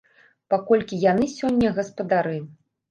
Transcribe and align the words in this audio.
Паколькі 0.53 0.99
яны 1.11 1.31
сёння 1.37 1.77
гаспадары. 1.81 2.37